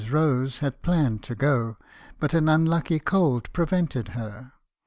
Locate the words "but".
2.19-2.33